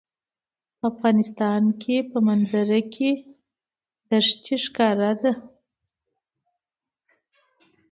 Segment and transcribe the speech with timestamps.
[0.77, 1.61] د افغانستان
[2.11, 3.09] په منظره کې
[4.27, 5.33] ښتې ښکاره ده.